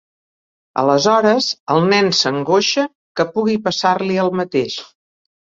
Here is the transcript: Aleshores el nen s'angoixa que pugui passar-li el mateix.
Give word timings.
Aleshores 0.83 1.49
el 1.75 1.85
nen 1.93 2.09
s'angoixa 2.21 2.87
que 3.21 3.29
pugui 3.37 3.59
passar-li 3.69 4.21
el 4.27 4.37
mateix. 4.41 4.83